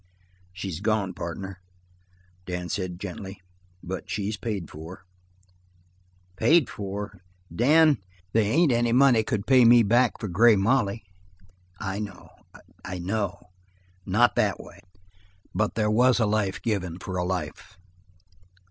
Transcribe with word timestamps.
"She's 0.51 0.79
gone, 0.79 1.13
partner," 1.13 1.59
Dan 2.47 2.69
said 2.69 2.99
gently, 2.99 3.39
"but 3.83 4.09
she's 4.09 4.35
paid 4.35 4.67
for." 4.71 5.03
"Paid 6.37 6.71
for? 6.71 7.21
Dan, 7.55 7.99
they 8.33 8.47
ain't 8.49 8.71
any 8.71 8.93
money 8.93 9.21
could 9.21 9.45
pay 9.45 9.63
me 9.63 9.83
back 9.83 10.13
for 10.19 10.27
Grey 10.27 10.55
Molly." 10.55 11.03
"I 11.79 11.99
know; 11.99 12.29
I 12.83 12.97
know! 12.97 13.49
Not 14.03 14.33
that 14.37 14.59
way, 14.59 14.79
but 15.53 15.75
there 15.75 15.91
was 15.91 16.19
a 16.19 16.25
life 16.25 16.63
given 16.63 16.97
for 16.97 17.15
a 17.17 17.23
life." 17.23 17.77